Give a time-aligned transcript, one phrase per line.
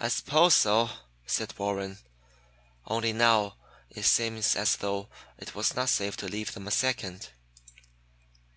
[0.00, 0.90] "I suppose so,"
[1.28, 1.98] said Warren.
[2.88, 3.54] "Only now
[3.88, 7.28] it seems as though it was not safe to leave them a second."